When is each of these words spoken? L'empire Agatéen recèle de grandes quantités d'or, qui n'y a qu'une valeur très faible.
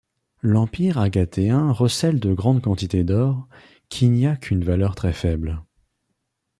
L'empire 0.41 0.97
Agatéen 0.97 1.71
recèle 1.71 2.19
de 2.19 2.33
grandes 2.33 2.63
quantités 2.63 3.03
d'or, 3.03 3.47
qui 3.89 4.09
n'y 4.09 4.25
a 4.25 4.35
qu'une 4.35 4.63
valeur 4.63 4.95
très 4.95 5.13
faible. 5.13 5.61